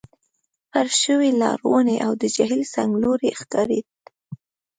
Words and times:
فرش 0.71 0.93
شوي 1.03 1.29
لار، 1.41 1.59
ونې، 1.71 1.97
او 2.05 2.11
د 2.21 2.23
جهیل 2.35 2.63
څنګلوری 2.75 3.29
ښکارېد. 3.39 3.87